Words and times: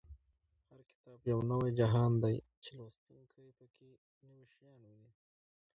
هر 0.67 0.81
کتاب 0.91 1.19
یو 1.31 1.39
نوی 1.51 1.71
جهان 1.79 2.11
دی 2.23 2.35
چې 2.63 2.71
لوستونکی 2.79 3.45
په 3.57 3.65
کې 3.75 3.89
نوي 4.27 4.45
شیان 4.55 4.79
ویني. 4.85 5.11